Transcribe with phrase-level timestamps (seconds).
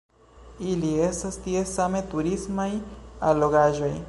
[0.71, 2.69] Ili estas tie same turismaj
[3.31, 3.97] allogaĵoj.